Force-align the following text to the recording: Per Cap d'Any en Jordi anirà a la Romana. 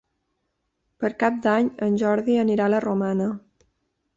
Per 1.03 1.11
Cap 1.23 1.37
d'Any 1.47 1.69
en 1.89 1.99
Jordi 2.05 2.39
anirà 2.45 2.67
a 2.71 2.73
la 2.77 2.81
Romana. 2.87 3.29